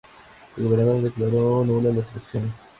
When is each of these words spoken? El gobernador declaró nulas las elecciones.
El 0.57 0.63
gobernador 0.63 1.03
declaró 1.03 1.63
nulas 1.63 1.95
las 1.95 2.11
elecciones. 2.11 2.65